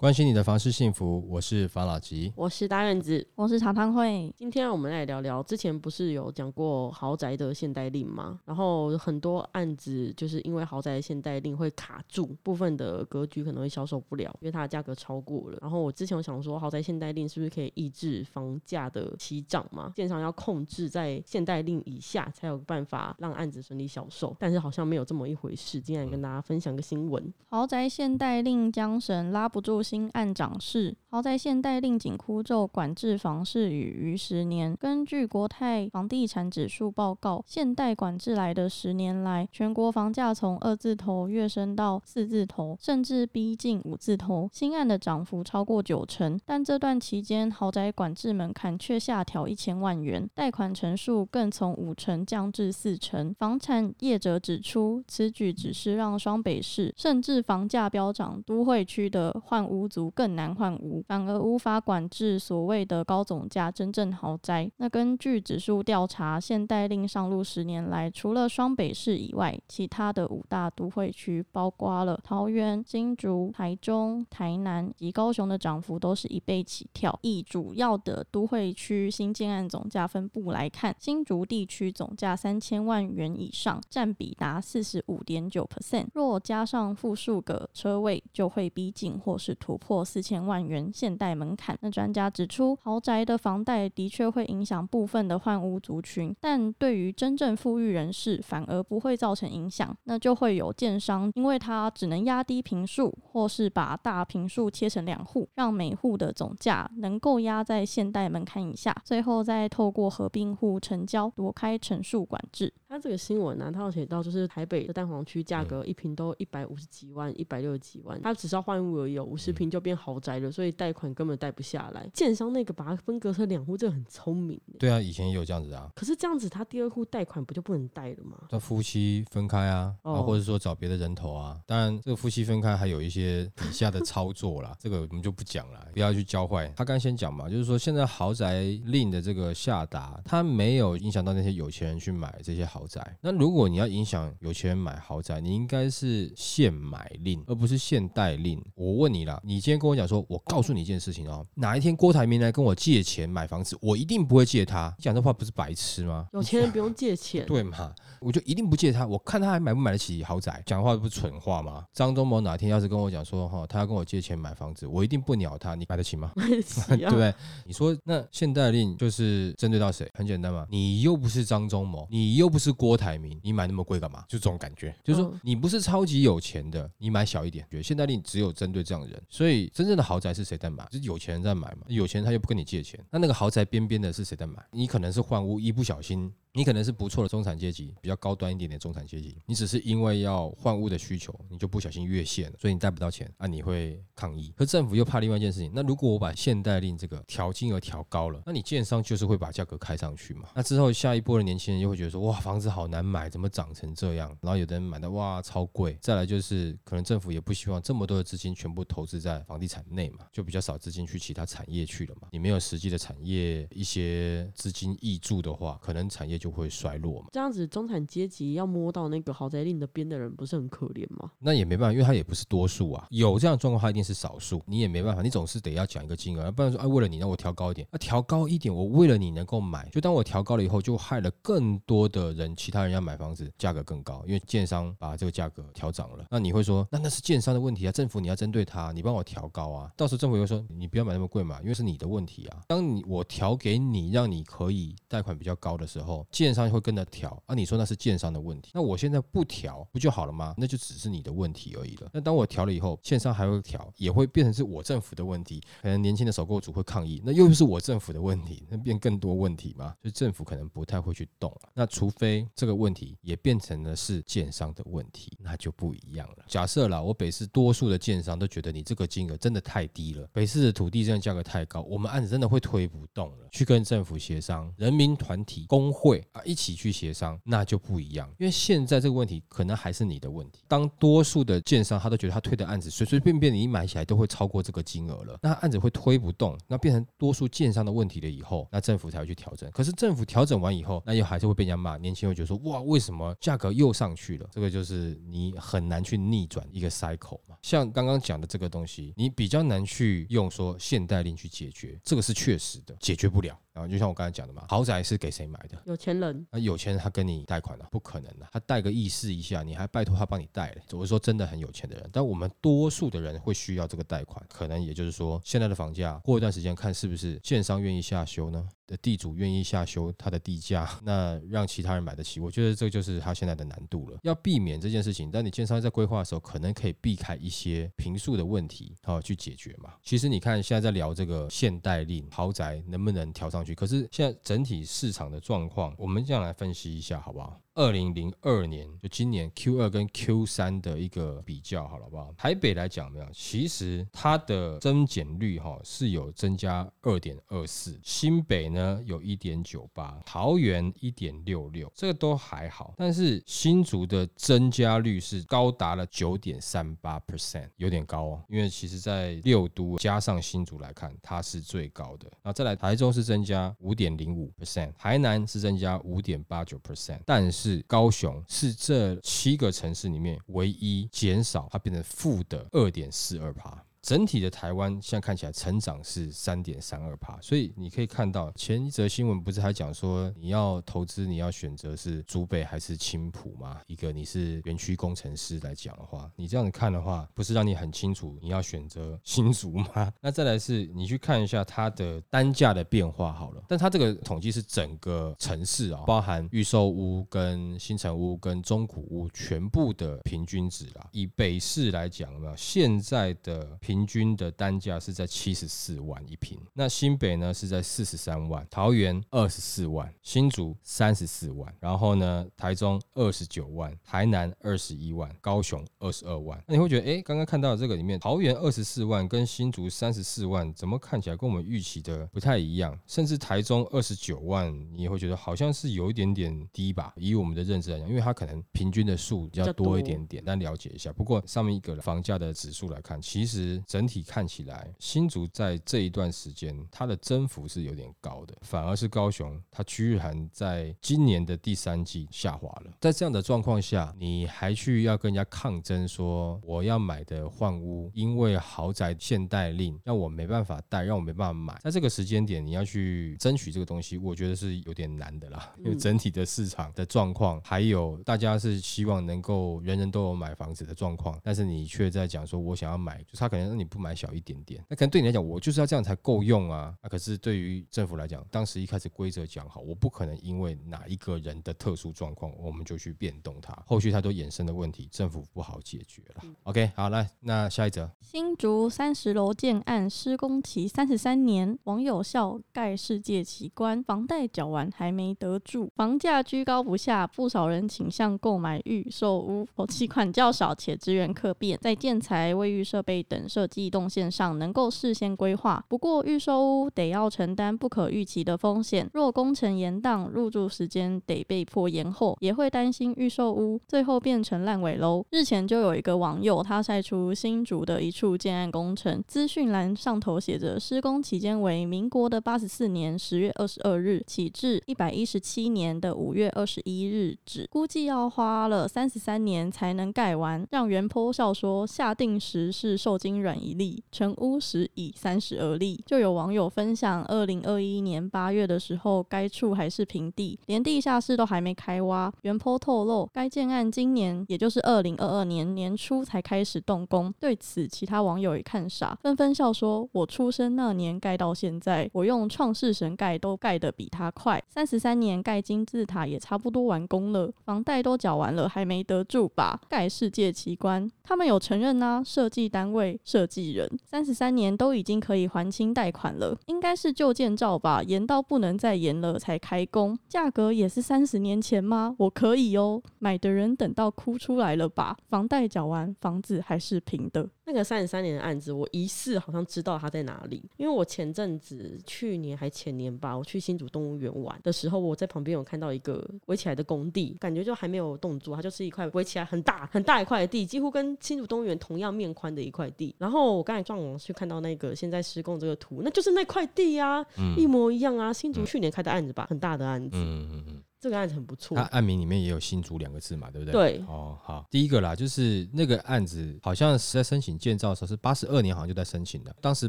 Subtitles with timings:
[0.00, 2.32] 关心你的房事幸福，我是房老吉。
[2.34, 3.24] 我是大院子。
[3.34, 8.40] 我是茶汤会，今天我们来聊聊，之前不是有讲过豪宅的限贷令吗？
[8.46, 15.58] 然后很多案子就是因为豪宅的限贷令会卡住，部分的格局可能会销售不了，因为它的价格超过了。
[15.60, 19.92] 然后我之前有想说，豪宅限贷令是不是可以抑制房价的起涨嘛？
[19.94, 24.34] 建商要控制在限贷令以下，才有办法让案子顺利销售。
[24.38, 25.78] 但是好像没有这么一回事。
[25.78, 30.94] 今天来跟大家分享个新闻，豪宅限贷令缰绳拉不住新案涨势。
[31.08, 34.76] 豪宅现代令紧箍咒管制房市与逾十年。
[34.76, 46.38] 根据国泰房地产指数报告，现代管制来的十年来，全国房价从二字头跃升到四字头，甚至逼近五字头，新案的涨幅超过九成。
[46.46, 53.34] 但这段期间，豪宅管制门槛却下调一千万元，贷款成数更从五成降至四成。
[53.34, 64.70] 房产业者指出，此举只是让双北市甚至房价飙涨都会区的换屋族更难换屋，反而无法管制所谓的高总价真正豪宅。
[64.76, 77.18] 那根据指数调查，现代令上路十年来，除了双北市以外，其他的五大都会区，包括了桃园、新竹、台中、台南及高雄的涨幅都是一倍起跳。
[77.22, 86.06] 以主要的都会区新建案总价分布来看，新竹地区总价三千万元以上，占比达四十五点九 percent。
[86.14, 91.76] 若加上复数个车位，就会逼近或是突破四千万元限贷门槛。
[91.80, 99.96] 那专家指出，豪宅的房贷的确会影响部分的换屋族群，但对于真正富裕人士反而不会造成影响。
[100.04, 112.72] 那就会有建商，因为他只能压低平数，或是把大平数切成两户，让每户的总价能够压在限贷门槛以下，最后再透过合并户成交躲开成数管制。
[112.88, 122.08] 他这个新闻呢、他有写到，就是台北的蛋黄区价格一平都一百五十几万、一百六十几万，他只是要换屋而已、哦，五十平就变豪宅了，所以贷款根本贷不下来。
[122.14, 124.58] 建商那个把它分割成两户，这个很聪明。
[124.78, 128.38] 对啊，以前也有这样子啊，可是这样子，他第二户贷款不就不能贷了吗？
[128.50, 131.60] 那夫妻分开啊，啊，哦或者说找别的人头啊。
[131.66, 136.72] 当然，这个夫妻分开还有一些底下的操作啦，这个我们就不讲了，不要去教坏。
[136.74, 143.16] 他刚先讲嘛，就是说现在豪宅令的这个下达，它没有影响到那些有钱人去买这些豪宅。
[143.20, 148.64] 那如果你要影响有钱人买豪宅，你应该是限买令，而不是限贷令。
[148.74, 154.94] 我问你啦，你今天跟我讲说，我告诉你一件事情哦，哪一天郭台铭来跟我借钱买房子，我一定不会借他。
[154.96, 156.28] 你讲这话不是白痴吗？
[156.32, 157.92] 有钱人不用借钱， 对嘛？
[158.20, 160.62] 我就一定不借他，我看他还买不买得起豪宅。
[160.64, 161.84] 讲话不是蠢话吗？
[161.92, 165.74] 张忠谋哪天要是跟我讲说哈，他要跟我借钱买房子，我一定不鸟他。
[165.74, 166.30] 你买得起吗？
[166.36, 167.34] 买得起对啊不对？
[167.66, 170.08] 你说那限贷令就是针对到谁？
[170.14, 174.24] 很简单嘛，你又不是张忠谋，你又不是郭台铭，你买那么贵干嘛？
[174.28, 177.66] 就这种感觉，就是说嗯你不是超级有钱的，你买小一点。
[177.68, 180.86] 觉得限贷令只有针对这样的人，所以真正的豪宅是谁在买？
[180.92, 181.86] 是有钱人在买嘛？
[181.86, 184.62] 有钱人他又不跟你借钱，那那个豪宅边边的是谁在买？
[184.70, 194.52] 你可能是换屋，一不小心你可能是不错的中产阶级，比较高端一点点中产阶级，你只是因为要换屋的需求，你就不小心越线了，所以你贷不到钱啊，你会抗议。
[194.56, 200.48] 可政府又怕另外一件事情，那如果我把限贷令这个调金额调高了，那你建商就是会把价格开上去嘛？
[200.54, 204.36] 那之后下一波的年轻人又会觉得说，哇，房子好难买，怎么涨成这样？
[204.40, 212.28] 然后有的人买的哇超贵，再来就是可能政府也不希望这么多的资金全部投资在房地产内嘛，就比较少资金去其他产业去了嘛。
[212.32, 217.28] 你没有实际的产业一些资金挹注的话，可能产业就会衰落嘛。
[217.30, 221.30] 这样子中产阶级要摸到那个豪宅令的边的人，不是很可怜吗？
[221.38, 223.06] 那也没办法，因为他也不是多数啊。
[223.10, 236.24] 有这样的状况，他一定是少数，你也没办法，你总是得要讲一个金额，不然说啊，为了你，让我调高一点，那、调高一点，我为了你能够买，就当我调高了以后，就害了更多的人，其他人要买房子，价格更高，因为建商把这个价格调涨了。
[236.30, 242.62] 那你会说，那那是建商的问题啊，政府你要针对他，你帮我调高啊，到时候政府又说你不要买那么贵嘛，因为是你的问题啊。
[242.68, 250.54] 当你我调给你，让你可以贷款比较高的时候，建商会跟着调啊，你说那是建商的问题，那我现在不调不就好了吗？
[250.56, 252.10] 那就只是你的问题而已了。
[252.12, 261.68] 那当我调了以后，建商还会调，也会变成是我政府的问题，可能年轻的首购主会抗议，那又是我政府的问题，那变更多问题嘛，所以政府可能不太会去动了。
[261.74, 266.44] 那除非这个问题也变成了是建商的问题，那就不一样了。
[266.46, 278.28] 假设啦，我北市多数的建商都觉得你这个金额真的太低了，北市的土地这样价格太高，我们案子真的会推不动了，去跟政府协商，人民团体、工会啊一起去协商，那就不一样。
[278.38, 280.62] 因为现在这个问题可能还是你的问题。
[280.68, 289.70] 当多数的建商他都觉得他推的案子随随便便你买起来都会超过这个金额了，那案子会推不动，那变成多数建商的问题了以后，那政府才会去调整。
[289.70, 294.48] 可是政府调整完以后，那又还是会被人家骂，年轻人觉得说哇，为什么价格又上去了？
[294.52, 297.56] 这个就是你很难去逆转一个 cycle 嘛。
[297.62, 303.58] 像刚刚讲的这个东西，你比较难去用说限贷令去解决，这个是确实的，解决不了。
[303.72, 305.80] 然后就像我刚才讲的嘛，豪宅是给谁买的？
[305.84, 306.46] 有钱人。
[306.50, 308.48] 那有钱人他跟你贷款了，不可能的。
[308.52, 310.82] 他贷个意思一下，你还拜托他帮你贷嘞。
[310.92, 318.68] 我是说真的很有钱的人，但我们多数的人会需要这个贷款，可能也就是说现在的房价过一段时间看是不是建商愿意下修呢？
[318.90, 324.18] 的地主愿意下修他的地价，那让其他人买得起，我觉得这就是他现在的难度了。
[324.24, 329.94] 要避免这件事情，但你建商在规划的时候，可能可以避开一些平数的问题，好去解决嘛。
[330.02, 333.76] 其实你看现在在聊这个限贷令，豪宅能不能调上去？
[333.76, 337.56] 可是现在整体市场的状况，我们这样来分析一下，好不好？
[337.80, 342.30] 二零零二年就今年 Q 二跟 Q 三的一个比较，好了不好？
[342.36, 358.44] 台北来讲，没有，其实它的增减率哈是有增加二点二四，新北呢有一点九八，桃园一点六六，这个都还好，但是新竹的增加率是高达了九点三八 percent，有点高哦。
[358.50, 362.28] 因为其实在六都加上新竹来看，它是最高的。
[362.42, 367.69] 然后再来台中是增加五点零五 percent，台南是增加五点八九 percent，但是。
[367.70, 373.84] 是高雄是这七个城市里面唯一减少，它变成负的二点四二帕。
[374.02, 383.82] 整体的台湾现在看起来成长是三点三二帕，所以你可以看到前一则新闻不是还讲说你要投资你要选择是竹北还是青浦吗？
[383.86, 390.10] 一个你是园区工程师来讲的话，你这样子看的话，不是让你很清楚你要选择新竹吗？
[390.22, 401.06] 那再来是你去看一下它的单价的变化好了，但它这个统计是整个城市啊，包含预售屋跟新城屋跟中古屋全部的平均值啦。
[401.12, 403.78] 以北市来讲呢，现在的。
[403.90, 416.62] 平均的单价是在七十四万一平，那新北呢是在四十三万，桃园二十四万，新竹三十四万，然后呢台中二十九万，台南二十一万，高雄二十二万。
[416.68, 422.96] 那你会觉得，哎，刚刚看到这个里面，桃园二十四万跟新竹三十四万，怎么看起来跟我们预期的不太一样？
[423.08, 427.12] 甚至台中二十九万，你也会觉得好像是有一点点低吧？
[427.16, 431.12] 以我们的认知来讲，因为它可能平均的数比较多一点点，但了解一下。
[431.12, 433.79] 不过上面一个房价的指数来看，其实。
[433.86, 442.92] 整体看起来，新竹在这一段时间它的增幅是有点高的，反而是高雄，它居然在今年的第三季下滑了。
[443.00, 451.78] 在这样的状况下，你还去要跟人家抗争说我要买的换屋，因为豪宅限贷令让我没办法贷，让我没办法买。
[451.82, 455.72] 在这个时间点，你要去争取这个东西，我觉得是有点难的啦。
[455.78, 463.69] 因为整体的市场的状况，还有大家是希望能够人人都有买房子的状况，但是你却在讲说我想要买，就他可能。
[463.70, 466.92] 那你不买小一点点，那可能对你来讲，我就是要这样才够用啊。
[467.00, 473.72] 啊可是对于政府来讲，当时一开始规则讲好，我不可能因为哪一个人的特殊状况，我们就去变动它。
[473.86, 476.42] 后续它都衍生的问题，政府不好解决了。
[476.64, 493.59] OK，好，来，那下一则，新竹三十楼建案施工期三十三年，网友笑盖世界奇观，房贷缴完还没得住，房价居高不下，不少人倾向购买预售屋，头 期款较少且资源可变，在建材、卫浴设备等设。
[493.60, 499.06] 设计动线上能够事先规划，不过预售屋得要承担不可预期的风险。
[499.12, 505.22] 若工程延宕，入住时间得被迫延后，也会担心预售屋最后变成烂尾楼。
[505.28, 520.66] 日前就有一个网友他晒出新竹的一处建案工程，资讯栏上头写着施工期间为民国的八十四年十月二十二日起至一百一十七年的五月二十一日止，估计要花了三十三年才能盖完。
[520.70, 523.60] 让袁坡笑说下定时是受精卵。
[523.60, 532.32] 一例成屋时已三十而立，就有网友分享，二零二一年八月的时候，该处还是平地，连地下室都还没开挖。
[532.42, 537.32] 原坡透露，该建案今年也就是二零二二年年初才开始动工。
[537.38, 544.62] 对此，其他网友也看傻，纷纷笑说：“我出生那年盖到现在，我用创世神盖都盖得比他快。
[544.70, 549.78] 三十三年盖金字塔也差不多完工了，房贷都缴完了，还没得住吧？
[549.88, 553.39] 盖世界奇观，他们有承认呐，设计单位设。
[553.40, 558.02] 设计人三十三年都已经可以还清贷款了，应该是旧建造吧？
[558.02, 562.14] 延到不能再延了才开工，价格也是三十年前吗？
[562.18, 565.16] 我可以哦，买的人等到哭出来了吧？
[565.30, 567.48] 房贷缴完，房子还是平的。
[567.70, 583.14] 那个三十三年的案子，我疑似好像知道它在哪里，因为我前阵子去年还前年吧，我去新竹动物园玩的时候，我在旁边有看到一个围起来的工地，感觉就还没有动作，它就是一块围起来很大很大一块的地，几乎跟新竹动物园同样面宽的一块地。
[583.18, 587.24] 然后我刚才上网去看到那个现在施工这个图，那就是那块地啊，
[587.56, 590.10] 一模一样啊，新竹去年开的案子吧，很大的案子。
[590.14, 590.82] 嗯嗯嗯。
[591.00, 593.72] 这个案子很不错，它案名里面也有“新竹”两个字嘛，对不对？
[593.72, 594.04] 对。
[594.06, 599.54] 哦，好，第一个啦，就是那个案子好像是在申请建造的时候是八十二年，好像就在申请的。
[599.62, 599.88] 当时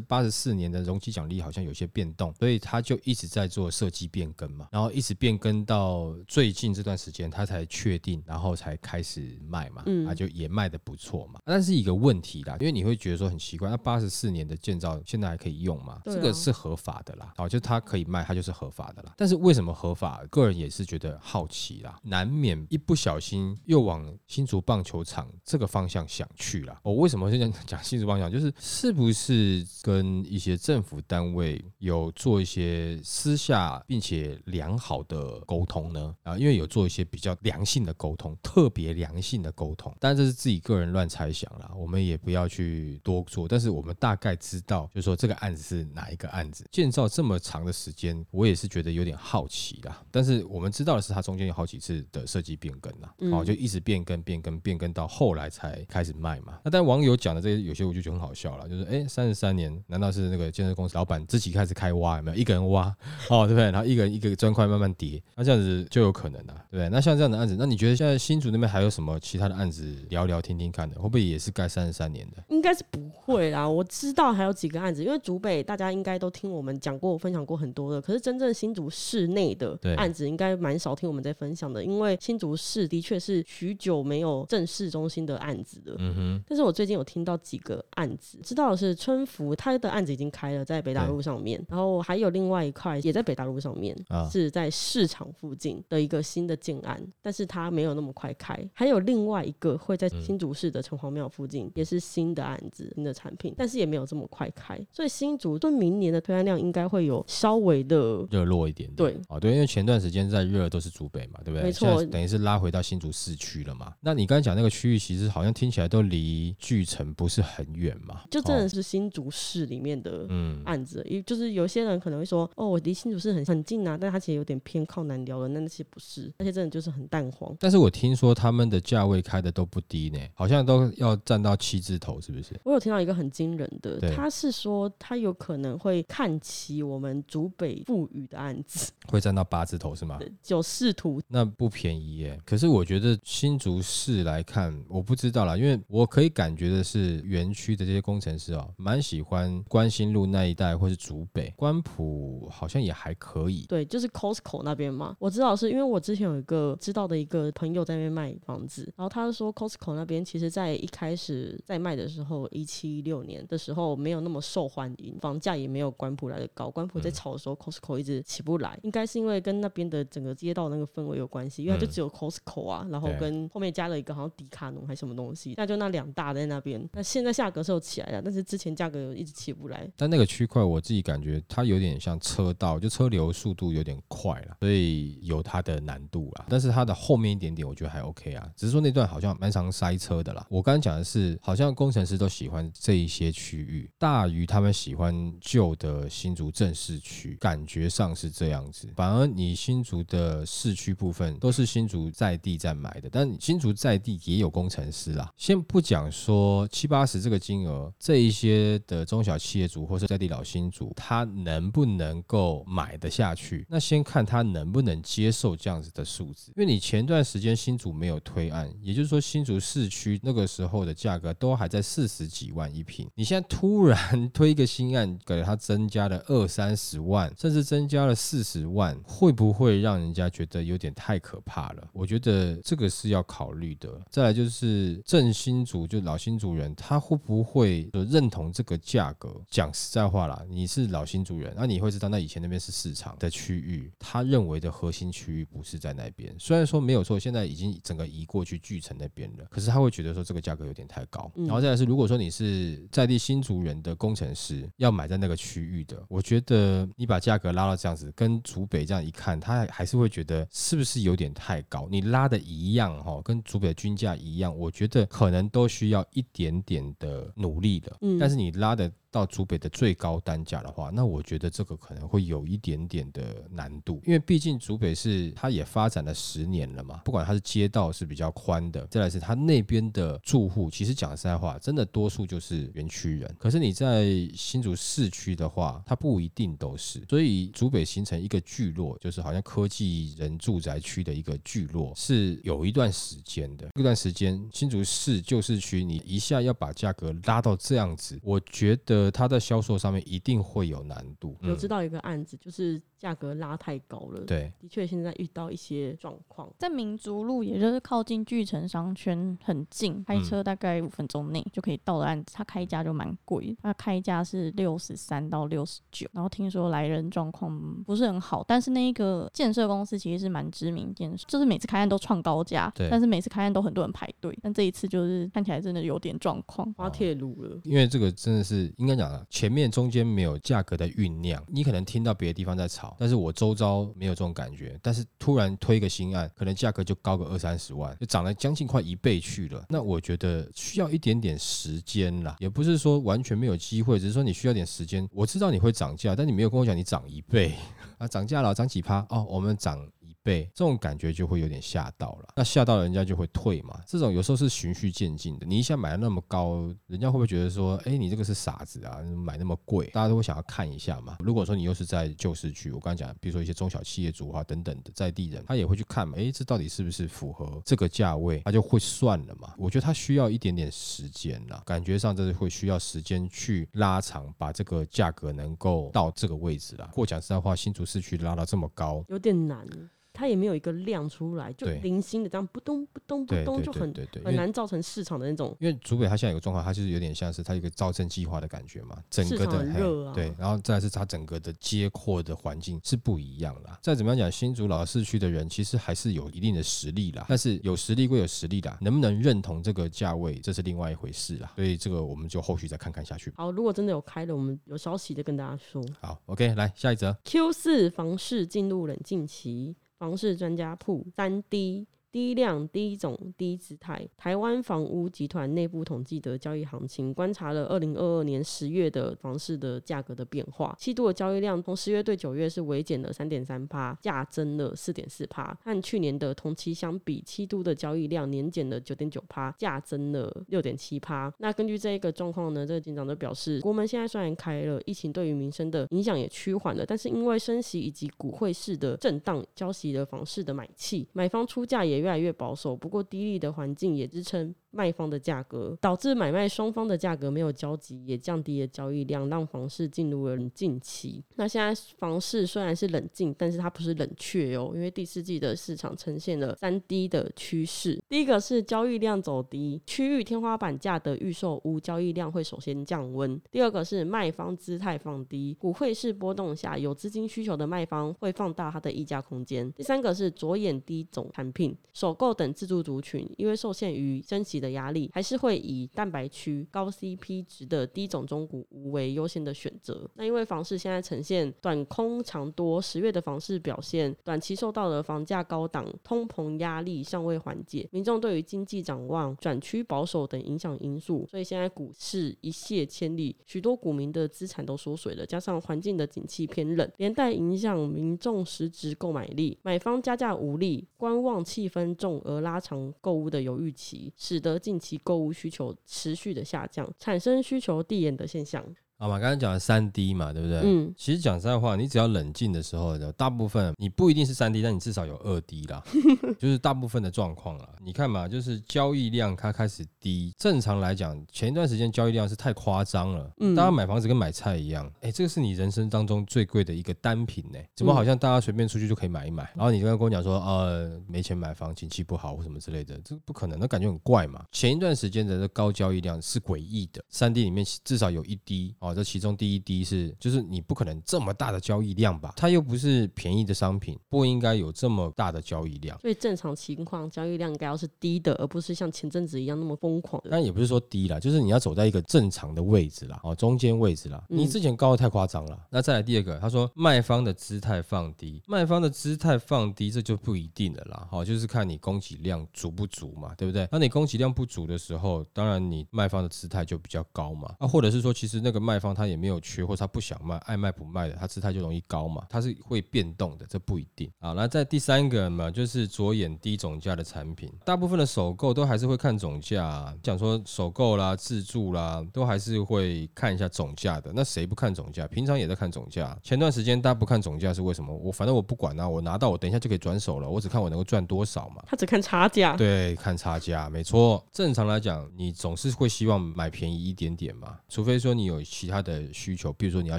[0.00, 11.40] 八十四年的容积奖励好像有些变动，所以他就一直在做设计变更嘛，然后一直变更到最近这段时间，他才确定，然后才开始卖嘛，嗯，啊，就也卖的不错嘛。
[11.44, 16.00] 但是一个问题啦，因为你会觉得说很奇怪，那八十四年的建造现在还可以用吗？
[16.06, 19.12] 这个是合法的啦，哦，就他可以卖，他就是合法的啦。
[19.18, 20.22] 但是为什么合法？
[20.30, 21.98] 个人也是觉得的好奇啦。
[22.04, 26.78] 难免一不小心又往新竹棒球场这个方向想去了。
[26.84, 28.30] 我为什么现在讲新竹棒球场？
[28.30, 36.14] 就是是不是跟一些政府单位有做一些私下并且良好的沟通呢？
[36.22, 39.92] 啊，因为有做一些比较良性的沟通，特别良性的沟通。
[39.98, 43.48] 但这是自己个人乱猜想了，我们也不要去多做。
[43.48, 46.64] 但是我们大概知道，就是说这个案子是哪一个案子？
[46.70, 50.02] 建造这么长的时间，我也是觉得有点好奇啦。
[50.10, 51.82] 但是我们知道的是，它中间有好几。
[51.82, 56.60] 次的设计变更啦，哦，就一直变更、变更、变更到后来才开始卖嘛。
[56.62, 62.86] 那但网友讲的这些，有些我就觉得很好笑了，就是哎，三十三年，难道是那个建设公司老板自己开始开挖，有没有一个人挖，
[63.28, 63.64] 哦，对不对？
[63.72, 66.88] 然后一个人一个砖块慢慢叠，那这样子就有可能了，对不对？
[66.88, 72.44] 那像这样的案子，那你觉得现在新竹那边还有什么其他的案子聊聊听听看的，会不会也是盖三十三年的？
[72.50, 73.68] 应该是不会啦。
[73.68, 82.42] 我知道还有几个案子，因为竹北大家应该都听我们讲过、分享过很多的，可是真正新竹市内的案子应该蛮少听我们在分享的，因为新。
[82.42, 86.44] 竹市的确是许久没有正式中心的案子了，嗯哼。
[86.48, 93.96] 但是我最近有听到几个案子，知道的是春福他的案子已经开了，在北大路上面，然后还有另外一块也在北大路上面，
[94.28, 98.58] 是在市场附近的一个新的建案，但是它没有那么快开。
[98.72, 104.76] 还有另外一个会在新竹市的城隍庙附近，也是新的案子、新的产品，但是也没有这么快开。
[104.90, 108.90] 所以新竹对明年的推案量应该会有稍微的热络一点。
[108.96, 111.62] 对，哦，对，因为前段时间在热都是竹北嘛，对不对？
[111.62, 112.32] 没错，等于。
[112.32, 113.92] 是拉回到新竹市区了嘛？
[114.00, 118.22] 那你刚才讲那个区域，其实好像听起来都离巨城不是很远嘛？
[118.30, 120.26] 就真的是新竹市里面的
[120.64, 127.54] 案子，因就是有些人可能会说，哦，我离新竹市很很近啊，但它其实有点偏靠南寮的，那那些不是，那些真的就是很淡黄。
[127.60, 132.58] 但是我听说他们的价位开的都不低呢，好像都要占到七字头，是不是？
[132.64, 140.18] 我有听到一个很惊人的，他是说他有可能会看齐我们竹北富裕的案子，会占到八字头是吗？
[140.42, 142.40] 九视图那不便宜耶。
[142.44, 153.66] 可是我觉得新竹市来看，我不知道啦，因为我可以感觉的是，园区的这些工程师哦，蛮喜欢关心路那一带，或是竹北、关埔，好像也还可以。
[153.68, 155.16] 对，就是 Costco 那边嘛。
[155.18, 166.70] 我知道是因为我之前有一个知道的一个朋友在那边卖房子，然后他说 Costco 那边其实在一开始在卖的时候，一七一六年的时候没有那么受欢迎，房价也没有关埔来的高。
[166.70, 172.12] 关埔在炒的时候，Costco 一直起不来，应该是因为跟那边的整个街道那个氛围有关系，因为它就只有。
[172.12, 176.86] Costco 啊，然后跟后面加了一个好像迪卡侬还是什么东西，那就那两大在那边。
[176.92, 179.90] 那现在价格是有起来了，但是之前价格一直起不来。
[179.96, 186.44] 但那个区块我自己感觉它有点像车道，就车流速度有点快了，所以有它的难度啦。
[186.48, 190.46] 但是它的后面一点点我觉得还 OK 啊，只是说那段好像蛮常塞车的啦。
[190.48, 198.92] 我刚刚讲的是，好像工程师都喜欢这一些区域大于他们喜欢旧的新竹正市区，感觉上是这样子。
[198.94, 202.02] 反而你新竹的市区部分都是新竹。
[202.12, 205.32] 在地在买的，但新竹在地也有工程师啦。
[205.36, 213.66] 先不讲说七八十这个金额，这一些的中小企业主或是在地老新主，他能不能够买得下去？
[213.68, 216.52] 那先看他能不能接受这样子的数字。
[216.54, 231.88] 因为你前段时间新竹没有推案，也就是说新竹市区那个时候的价格都还在四十几万一平，你现在突然推一个新案，给他增加了二三十万，甚至增加了四十万，会不会让人家觉得有点太可怕了？
[231.92, 234.00] 我觉得这个是要考虑的。
[234.10, 239.34] 再来就是正新主，就老新主人，他会不会认同这个价格？
[239.48, 246.34] 讲实在话啦，你是老新主人，那你会知道，那以前那边是市场的区域，他认为的核心区域不是在那边。
[246.38, 251.30] 虽然说没有错，现在已经整个移过去巨城那边了，可是他会觉得说这个价格有点太高。
[251.34, 261.88] 然后再来是，如果说你是在地新主人的工程师，要买在那个区域的，我觉得你把价格拉到这样子，跟竹北这样一看，他还是会觉得是不是有点太高？
[261.90, 267.96] 你拉的一样哈，跟主北的均价一样，我觉得可能都需要一点点的努力的。
[268.02, 283.36] 嗯但是你拉的到竹北的最高单价的话，那我觉得这个可能会有一点点的难度，因为毕竟竹北是它也发展了十年了嘛，不管它是街道是比较宽的，再来是它那边的住户，其实讲实在话，真的多数就是园区人。
[283.38, 293.68] 可是你在新竹市区的话，它不一定都是，所以竹北形成一个聚落，就是好像科技人住宅区的一个聚落，是有一段时间的。
[293.74, 301.36] 这段时间，新竹市旧市区，你一下要把价格拉到这样子，我觉得它在销售上面一定会有难度。
[301.40, 306.48] 有知道一个案子，就是价格拉太高了。，对，的确现在遇到一些状况。
[306.58, 317.52] 在民族路，也就是靠近巨城商圈很近，开嗯车大概五分钟内就可以到的案子，它开价就蛮贵的，它开价是六十三到六十九，然后听说来人状况
[317.84, 326.72] 不是很好，但是那一个建设公司其实是蛮知名建设，就是每次开案都创高价对，但是每次开案都很多人排队，但这一次就是看起来真的有点状况。
[326.74, 339.64] 花铁路了，因为这个真的是应该讲啊，前面中间没有价格的酝酿，你可能听到别的地方在炒，但是我周遭没有这种感觉，但是突然推个新案，可能价格就高个二三十万，就涨了将近快一倍去了。
[339.68, 345.08] 那我觉得需要一点点时间啦，也不是说完全没有机会，只是说你需要点时间。
[345.12, 347.54] 我知道你会涨价，但你没有跟我讲你涨一倍
[347.98, 349.86] 啊，涨价了，涨几趴哦，我们涨。
[350.22, 352.28] 一倍，这种感觉就会有点吓到了。
[352.36, 353.80] 那吓到人家就会退嘛。
[353.86, 355.46] 这种有时候是循序渐进的。
[355.46, 359.86] 你一下买的那么高，人家会不会觉得说，哎，你这个是傻子啊，买那么贵？
[359.86, 361.16] 大家都会想要看一下嘛。
[361.18, 366.14] 如果说你又是在旧市区，我刚才讲，比如说一些中小企业主啊等等的在地人，他也会去看嘛。
[366.16, 368.40] 哎，这到底是不是符合这个价位？
[368.44, 369.52] 他就会算了嘛。
[369.58, 376.88] 我觉得他需要一点点时间啦，感觉上这是会需要时间去拉长，把这个价格能够到这个位置啦。
[376.92, 379.66] 或讲实在话，新竹市区拉到这么高，有点难。
[380.12, 383.92] 它也没有一个量出来，就零星的这样不咚不咚不咚，就很
[384.24, 385.56] 很难造成市场的那种。
[385.60, 393.78] 因为竹北它现在有个状况，它就是有点像是它有一个造镇计划的感觉嘛，整个的热啊对，然后再是它整个的街廓的环境是不一样啦。
[393.82, 401.52] 再怎么样讲，新竹老市区的人其实还是有一定的实力啦，但是有实力归有实力啦，能不能认同这个价位，这是另外一回事啦。
[401.56, 403.32] 所以这个我们就后续再看看下去。
[403.36, 405.82] 好，如果真的有开了，我们有消息再跟大家说。
[406.00, 407.16] 好，OK，来下一则。
[407.24, 411.86] Q 四房市进入冷静期，房市专家铺三 D。
[412.12, 414.06] 低量、低种、低姿态。
[414.18, 420.76] 台湾房屋集团内部统计的交易行情，观察了二零二二年十月的房市的价格的变化。
[420.78, 425.56] 七度的交易量从十月对九月是微减了三点三趴，价增了四点四趴。
[425.64, 431.32] 和去年的同期相比，七度的交易量年减了九点九趴，价增了六点七趴。
[431.38, 442.76] 那根据这一个状况呢，这个警长就表示，国门现在虽然开了，疫情对于民生的影响也趋缓了，但是因为升息以及股汇市的震荡，交息的房市的买气，买方出价也越来越保守。
[442.76, 451.22] 不过低利的环境也支撑卖方的价格，导致买卖双方的价格没有交集，也降低了交易量，让房市进入了冷静期。
[451.36, 458.02] 那现在房市虽然是冷静，但是它不是冷却哦，因为第四季的市场呈现了三低的趋势。
[458.08, 480.08] 第一个是交易量走低，区域天花板价的预售屋交易量会首先降温；第二个是卖方姿态放低，股汇市波动下有资金需求的卖方会放大它的溢价空间；第三个是着眼低总产品，首购等自住族群因为受限于升息的压力，还是会以蛋白区高 CP 值的低总中古屋为优先的选择。
[480.14, 508.64] 那因为房市现在呈现短空长多，十月的房市表现短期受到了房价高档、通膨压力尚未缓解，民众对于经济展望转趋保守等影响因素，所以现在股市一泻千里，许多股民的资产都缩水了，加上环境的景气偏冷，连带影响民众实质购买力，买方加价无力，观望气氛重而拉长购物的犹豫期，使得近期购物需求持续的下降，产生需求递延的现象。
[509.02, 510.60] 好嘛，刚刚讲的三 D 嘛，对不对？
[510.62, 515.82] 嗯，其实讲实在话，你只要冷静的时候，大部分你不一定是三 D，但你至少有二 D 啦，
[516.38, 517.68] 就是大部分的状况啦。
[517.82, 529.42] 你看嘛，就是交易量它开始低，正常来讲，前一段时间交易量是太夸张了，嗯大家买房子跟买菜一样，哎，这个是你人生当中最贵的一个单品呢，怎么好像大家随便出去就可以买一买？
[529.56, 534.44] 然后你刚刚跟我讲说，呃，没钱买房，景气不好或什么之类的，这个不可能，那感觉很怪嘛。
[534.52, 542.32] 前一段时间的这高交易量是诡异的，三 D 里面至少有一滴哦，哦，这其中第一低是就是你不可能这么大的交易量吧？
[542.36, 545.98] 它又不是便宜的商品，不应该有这么大的交易量。
[546.00, 550.28] 所以正常情况交易量应该要是低的，而不是像前阵子一样那么疯狂的。
[550.30, 554.22] 但也不是说低啦，就是你要走在一个正常的位置啦，哦，中间位置啦。
[554.28, 555.58] 你之前高的太夸张了。
[555.70, 561.06] 那再来第二个，他说卖方的姿态放低，卖方的姿态放低，这就不一定了啦。
[561.10, 563.68] 好，就是看你供给量足不足嘛，对不对？
[563.72, 567.54] 那你供给量不足的时候，当然你卖方的姿态就比较高嘛。
[567.58, 572.26] 啊，或者是说，其实那个卖方他也没有缺，或者他不想卖，爱卖不卖的，他姿态就容易高嘛。
[572.28, 574.10] 它是会变动的，这不一定。
[574.18, 584.12] 啊，那在第三个嘛，就是着眼低总价的产品，大部分的首购都还是会看总价，讲说首购啦、自助啦，都还是会看一下总价的。
[584.14, 585.06] 那谁不看总价？
[585.06, 586.18] 平常也在看总价。
[586.22, 587.94] 前段时间大家不看总价是为什么？
[587.96, 591.62] 我反正我不管啊，我拿到我等一下就可以转手了，我只看我能够赚多少嘛。
[591.66, 592.56] 他只看差价。
[592.56, 594.24] 对，看差价，没错。
[594.32, 599.98] 正常来讲，你总是会希望买便宜一点点嘛，除非说你有其他的需求，比如说你要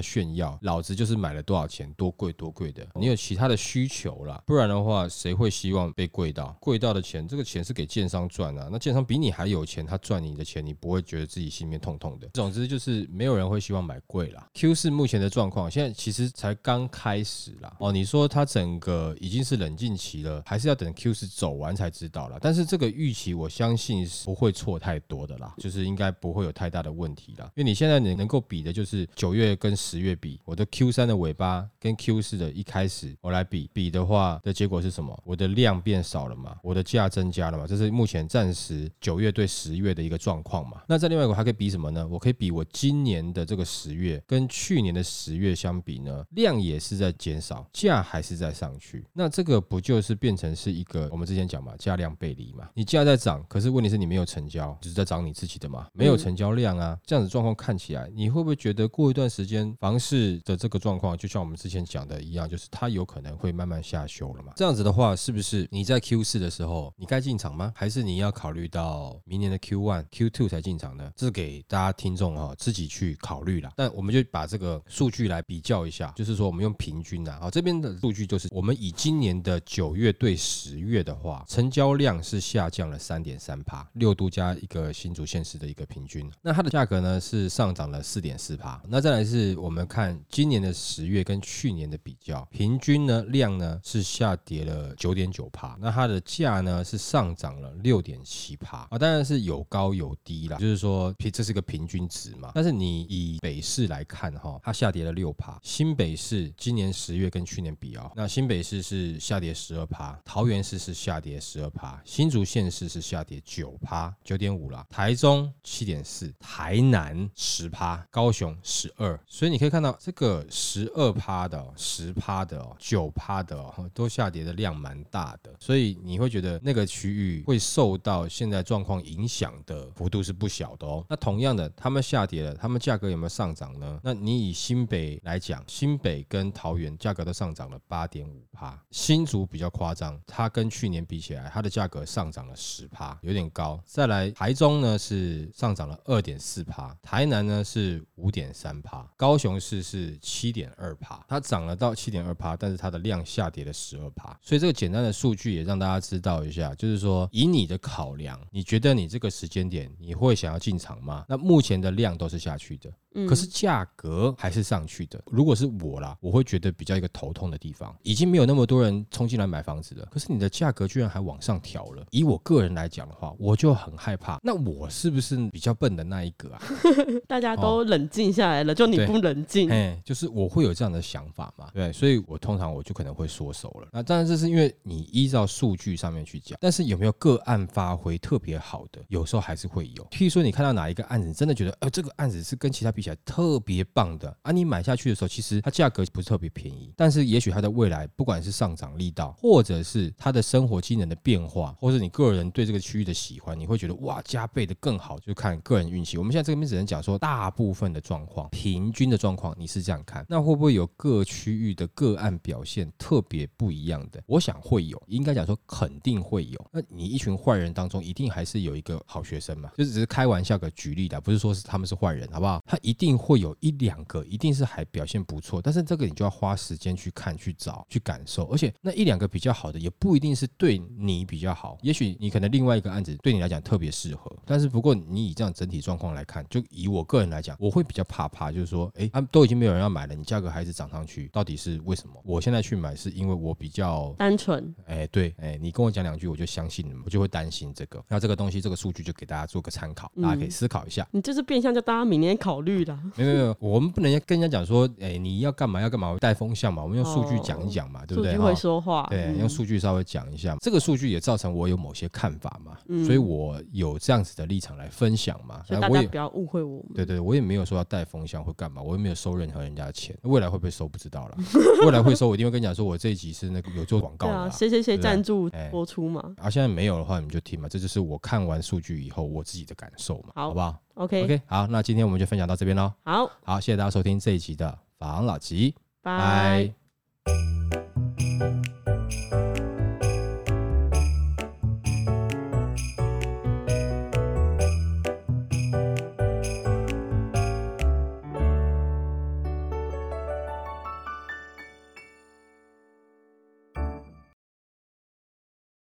[0.00, 6.56] 炫耀，老子就是买了多少钱，多贵多贵的，你有其他的需求啦，不然的话，谁会希望被贵到？
[6.60, 12.26] 贵到的钱，这个钱是给建商赚啊，那建商比你还有钱，他赚你的钱，你不会觉得自己心里面痛痛的。
[12.32, 14.48] 总之就是没有人会希望买贵啦。
[14.54, 17.76] Q 四目前的状况，现在其实才刚开始啦。
[17.80, 22.38] 哦，你说它整个已经是冷静期了，还是要等 Q 四走完才知道了？
[22.40, 27.44] 但是这个预期，我相信是不会错太多的啦，就是应该不会有太大的问题啦。
[27.56, 35.18] 因为你现在你能够的就是九月跟十月比，我的 Q 三的尾巴跟 Q 四的一开始我来比比的话的结果是什么？
[35.24, 40.82] 我的量变少了嘛，我的价增加了嘛，这是目前暂时九月对十月的一个状况嘛。
[40.88, 42.06] 那在另外一个还可以比什么呢？
[42.06, 49.04] 我可以比我今年的这个十月跟去年的十月相比呢，量也是在减少，价还是在上去。
[49.12, 52.68] 那这个不就是变成是一个我们之前讲嘛，价量背离嘛？
[52.74, 56.98] 你价在涨，可是问题是你没有成交，只是在涨你自己的嘛，没有成交量啊。
[57.04, 64.52] 这样子状况看起来，你会会不会觉得过一段时间房市的这个状况，就像我们之前讲的一样，就是它有可能会慢慢下修了嘛？
[64.54, 67.72] 这样子的话，是不是你在 Q 四的时候你该进场吗？
[67.74, 71.10] 还是你要考虑到明年的 Q one、Q two 才进场呢？
[71.16, 73.72] 这是给大家听众哈自己去考虑啦。
[73.76, 86.30] 但我们就把这个数据来比较一下，就是说我们用平均啊，好，这边的数据就是我们以今年的九月对十月的话，成交量是下降了三点三帕，六度加一个新竹县市的一个平均。
[86.42, 88.80] 那它的价格呢是上涨了四点四帕。
[88.88, 102.52] 那再来是我们看今年的十月跟去年的比较，平均呢量呢是下跌了九点九帕，那它的价呢是上涨了六点七帕啊，当然是有高有低啦，就是说平这是个平均值嘛。
[102.54, 131.04] 但是你以北市来看哈，它下跌了六帕，新北市今年十月跟去年比啊，那新北市是下跌十二帕，桃园市是下跌十二帕，新竹县市是下跌九帕，九点五啦，台中七点四，台南十趴，高高雄十二，所以你可以看到这个十二趴的、十趴的、九趴的都下跌的量蛮大的，所以你会觉得那个区域会受到现在状况影响的幅度是不小的哦。
[131.06, 134.00] 那同样的，他们下跌了，他们价格有没有上涨呢？
[134.02, 143.78] 那你以新北来讲，新北跟桃园价格都上涨了八点五趴，新竹比较夸张，它跟去年比起来，它的价格上涨了十趴，有点高。
[143.84, 154.36] 再来台中呢是上涨了二点四趴，台南呢是五点三趴，高雄市是七点二趴，它涨了到七点二趴，但是它的量下跌了十二趴。
[154.40, 161.24] 所以这个简单的数据也让大家知道一下，就是说以你的考量，你觉得你这个时间点你会想要进场吗？
[161.28, 162.92] 那目前的量都是下去的。
[163.28, 165.22] 可是价格还是上去的。
[165.26, 170.04] 如果是我啦，我会觉得比较一个头痛的地方，已经没有那么多人冲进来买房子了。
[170.10, 172.04] 可是你的价格居然还往上调了。
[172.10, 174.40] 以我个人来讲的话，我就很害怕。
[174.42, 176.62] 那我是不是比较笨的那一个啊？
[177.28, 179.70] 大家都冷静下来了，就你不冷静。
[179.70, 181.68] 哎，就是我会有这样的想法嘛？
[181.72, 183.88] 对，所以我通常我就可能会缩手了。
[183.92, 189.00] 那当然这是因为你依照数据上面去讲，但是有没有个案发挥特别好的？
[189.08, 190.04] 有时候还是会有。
[190.06, 194.52] 譬如说你看到哪一个案子，真的觉得，呃，这个案子是跟其他比起来特别棒的啊！
[194.52, 206.18] 你买下去的时候，其实它价格不是特别便宜，但是也许它的未来，不管是上涨力道，或者是它的生活机能的变化，或者你个人对这个区域的喜欢，你会觉得哇，加倍的更好，就看个人运气。
[206.18, 214.22] 我们现在这边只能讲说，大部分的状况，平均的状况，你是这样看，那会不会有各区域的个案表现特别不一样的？
[214.26, 216.66] 我想会有，应该讲说肯定会有。
[216.72, 219.70] 那你一群坏人当中，一定还是有一个好学生嘛？
[219.78, 222.60] 就是只是开玩笑个举例的，不是说是他们是坏人，好不好？
[222.66, 242.14] 他一定会有一两个，一定是还表现不错，但是这个你就要花时间去看、去找、去感受，而且那一两个比较好的，也不一定是对你比较好，也许你可能另外一个案子对你来讲特别适合，但是不过你以这样整体状况来看，就以我个人来讲，我会比较怕怕，就是说，哎，他们都已经没有人要买了，你价格还是涨上去，到底是为什么？
[242.24, 248.02] 我现在去买是因为我比较单纯，哎，对，哎，你跟我讲两句，我就相信了，我就会担心这个。
[248.08, 251.06] 那这个东西，这个数据就给大家做个参考，大家可以思考一下。
[251.10, 252.98] 你这是变相叫大家明年考虑的。
[253.16, 258.32] 没有没有，我们不能跟人家讲说，哎，你要干嘛要干嘛，带风向嘛，我们用数据讲一讲嘛，对不对？
[258.32, 260.56] 数据会说话，对，用数据稍微讲一下。
[260.60, 265.62] 这个数据也造成我有某些看法嘛，所以我有这样子的立场来分享嘛。
[265.66, 266.92] 所以大家不要误会我们。
[266.94, 270.16] 对对，我也没有说要带风箱或干嘛，我又没有收任何人家的钱。
[270.22, 271.38] 未来会不会收不知道了，
[271.84, 276.34] 未来会收，我一定会跟你讲说，我这一集是那个有做广告的，谁谁谁赞助播出嘛。
[276.38, 282.92] 啊，现在没有的话，你们就听嘛，这就是我看完数据以后我自己的感受嘛，好不好？OK OK，好，那今天我们就分享到这边喽。
[283.04, 286.72] 好，好，谢谢大家收听这一集的法郎老吉，拜。